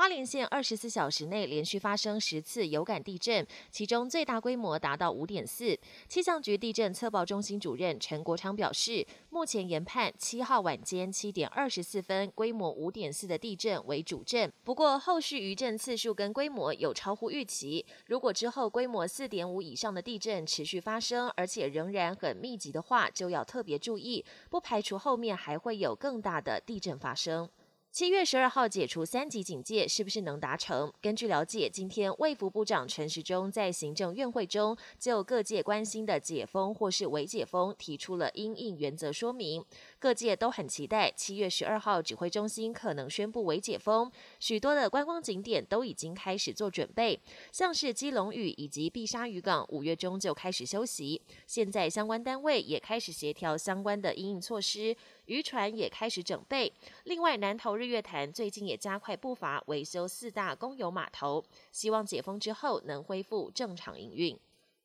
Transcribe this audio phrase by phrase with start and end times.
[0.00, 5.78] 花莲县二十四小时内连续发生十次有感地震，其中最大规模达到五点四。
[6.08, 17.84] 气象局地震测报中心主任陈国昌表示，目前研判七号晚间七点二十四分规模五点四的地震为主震，不过后续余震次数跟规模有超乎预期。
[18.06, 27.46] 如果之后规模四点五以上的地震持续发生，而且仍然很密集的话，就要特别注意，不排除后面还会有更大的地震发生。
[27.92, 30.92] 七月十二号解除三级警戒，是不是能达成？
[31.02, 39.64] 根据了解，今天卫福部长陈时中在行政院会中就各界关心的解封或是未解封提出了因应原则说明。
[39.98, 51.20] 各界都很期待七月十二号指挥中心可能宣布未解封，许多的观光景点都已经开始做准备，像是基隆屿以及碧沙渔港五月中就开始休息。
[51.44, 54.96] 现在相关单位也开始协调相关的因应措施。
[55.26, 56.72] 渔船也开始整备。
[57.04, 61.42] 另外，南投日月潭最近也加快步伐维修四大公有码头，
[61.72, 64.38] 希望解封之后能恢复正常营运。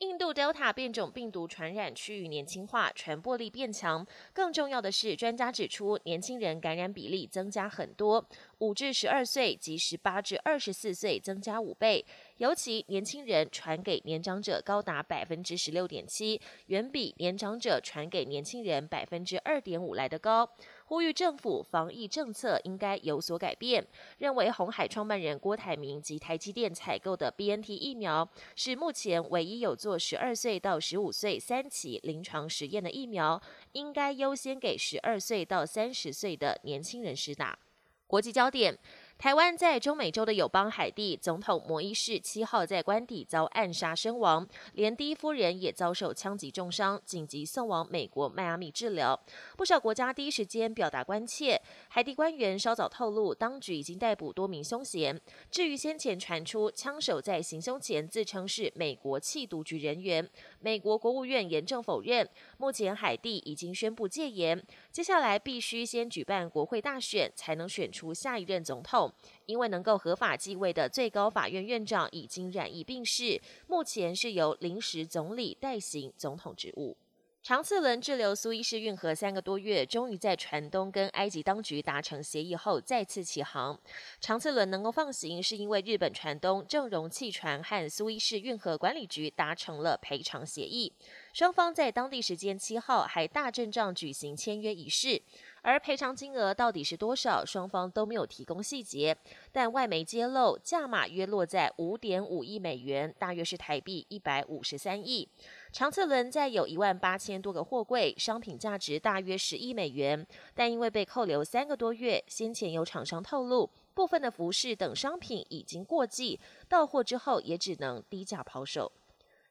[0.00, 4.06] 印度 Delta 变种病毒传染趋于年轻化，传播力变强。
[4.34, 8.24] 更重要的是，专家指出，年轻人感染比例增加很多，
[8.58, 12.04] 五至十二岁及十八至二十四岁增加五倍。
[12.36, 20.46] 尤其年轻人传给年长者高达百分之十六点七，远比年长者传给年轻人百分之二点五来得高。
[20.86, 23.86] 呼吁政府防疫政策应该有所改变。
[24.18, 33.40] 认为红海创办人郭台铭及台积电采购的 BNT 疫苗是目前唯一有做十二岁到十五岁三期临床实验的疫苗，
[33.72, 37.58] 应该优先给十二岁到三十岁的年轻人施打。
[38.06, 38.78] 国际焦点。
[39.18, 49.18] 台湾在中美洲的友邦海地总统摩伊士七号在官邸遭暗杀身亡，连第一夫人也遭受枪击重伤，紧急送往美国迈阿密治疗。
[49.56, 51.60] 不少国家第一时间表达关切。
[51.88, 55.18] 海地官员稍早透露，当局已经逮捕多名凶嫌。
[55.50, 60.28] 至于先前传出枪手在行凶前自称是美国缉毒局人员，
[60.60, 62.28] 美国国务院严正否认。
[62.58, 64.62] 目前海地已经宣布戒严，
[64.92, 69.05] 接下来必须先举办国会大选，才能选出下一任总统。
[69.46, 76.96] 因为能够合法继位的最高法院院长已经染疫病逝，目前是由临时总理代行总统职务。
[77.42, 83.78] 长次轮滞留苏伊士运河三个多月，终于在船东跟埃及当局达成协议后再次起航。
[84.20, 90.92] 长次轮能够放行，是因为日本船东正荣汽船和苏伊士运河管理局达成了赔偿协议，
[91.36, 95.20] 双方在当地时间七号还大阵仗举行签约仪式。
[95.60, 97.44] 而赔偿金额到底是多少？
[97.44, 99.14] 双方都没有提供细节，
[99.52, 105.28] 但外媒揭露价码约落在五点五亿美元，大约是台币一百五十三亿。
[105.70, 118.90] 长次轮载有一万八千多个货柜，商品价值大约十亿美元，但因为被扣留三个多月，先前有厂商透露，部分的服饰等商品已经过季，到货之后也只能低价抛售。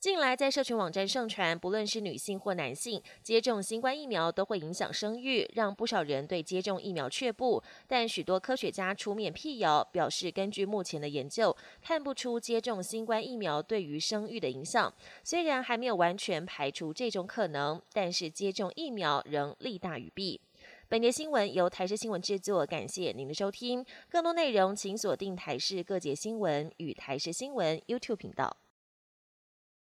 [0.00, 7.62] 近来在社群网站盛传，不论是女性或男性接种新冠疫苗都会影响生育，让不少人对接种疫苗却步。
[7.86, 14.90] 但许多科学家出面辟谣，表示根据目前的研究，看不出接种新冠疫苗对于生育的影响。
[15.22, 20.40] 虽然还没有完全排除这种可能，但是接种疫苗仍利大于弊。
[20.88, 23.84] 本节新闻由台视新闻制作，感谢您的收听。
[24.08, 28.56] 更多内容请锁定台视各节新闻与台视新闻 YouTube 频道。